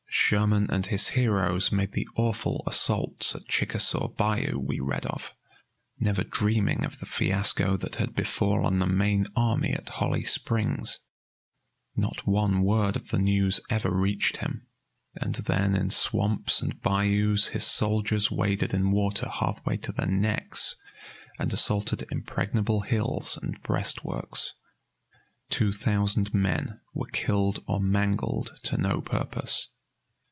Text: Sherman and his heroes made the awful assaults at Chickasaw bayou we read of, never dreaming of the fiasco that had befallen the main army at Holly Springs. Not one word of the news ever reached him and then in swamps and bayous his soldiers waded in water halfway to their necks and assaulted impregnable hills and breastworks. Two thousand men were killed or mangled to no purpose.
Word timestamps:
Sherman 0.13 0.67
and 0.69 0.85
his 0.85 1.09
heroes 1.09 1.73
made 1.73 1.91
the 1.91 2.07
awful 2.15 2.63
assaults 2.65 3.35
at 3.35 3.47
Chickasaw 3.49 4.09
bayou 4.09 4.59
we 4.59 4.79
read 4.79 5.05
of, 5.07 5.33
never 5.99 6.23
dreaming 6.23 6.85
of 6.85 6.99
the 6.99 7.05
fiasco 7.05 7.75
that 7.75 7.95
had 7.95 8.15
befallen 8.15 8.79
the 8.79 8.87
main 8.87 9.27
army 9.35 9.71
at 9.73 9.89
Holly 9.89 10.23
Springs. 10.23 10.99
Not 11.97 12.25
one 12.25 12.61
word 12.61 12.95
of 12.95 13.09
the 13.09 13.19
news 13.19 13.59
ever 13.69 13.91
reached 13.93 14.37
him 14.37 14.67
and 15.19 15.35
then 15.35 15.75
in 15.75 15.89
swamps 15.89 16.61
and 16.61 16.81
bayous 16.81 17.47
his 17.47 17.65
soldiers 17.65 18.31
waded 18.31 18.73
in 18.73 18.91
water 18.91 19.27
halfway 19.29 19.75
to 19.77 19.91
their 19.91 20.07
necks 20.07 20.77
and 21.39 21.51
assaulted 21.51 22.05
impregnable 22.09 22.81
hills 22.81 23.37
and 23.41 23.61
breastworks. 23.63 24.53
Two 25.49 25.73
thousand 25.73 26.33
men 26.33 26.79
were 26.93 27.07
killed 27.11 27.61
or 27.67 27.81
mangled 27.81 28.57
to 28.63 28.77
no 28.77 29.01
purpose. 29.01 29.67